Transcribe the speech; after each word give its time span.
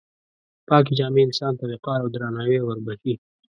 پاکې 0.67 0.93
جامې 0.99 1.21
انسان 1.25 1.53
ته 1.59 1.63
وقار 1.71 1.99
او 2.01 2.09
درناوی 2.13 2.59
وربښي. 2.63 3.13